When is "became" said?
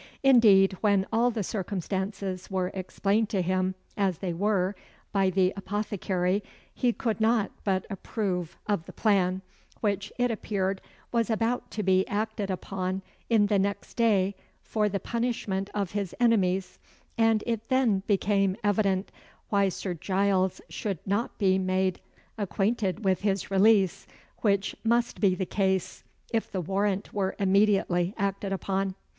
18.07-18.57